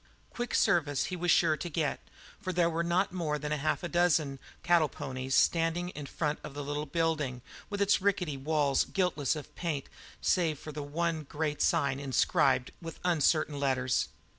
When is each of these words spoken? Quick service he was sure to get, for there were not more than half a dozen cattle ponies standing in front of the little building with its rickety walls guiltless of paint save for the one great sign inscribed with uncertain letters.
Quick 0.31 0.55
service 0.55 1.05
he 1.13 1.15
was 1.15 1.29
sure 1.29 1.55
to 1.55 1.69
get, 1.69 1.99
for 2.39 2.51
there 2.51 2.71
were 2.71 2.83
not 2.83 3.11
more 3.11 3.37
than 3.37 3.51
half 3.51 3.83
a 3.83 3.87
dozen 3.87 4.39
cattle 4.63 4.89
ponies 4.89 5.35
standing 5.35 5.89
in 5.89 6.07
front 6.07 6.39
of 6.43 6.55
the 6.55 6.63
little 6.63 6.87
building 6.87 7.43
with 7.69 7.83
its 7.83 8.01
rickety 8.01 8.35
walls 8.35 8.83
guiltless 8.83 9.35
of 9.35 9.53
paint 9.55 9.89
save 10.19 10.57
for 10.57 10.71
the 10.71 10.81
one 10.81 11.21
great 11.21 11.61
sign 11.61 11.99
inscribed 11.99 12.71
with 12.81 12.99
uncertain 13.05 13.59
letters. 13.59 14.07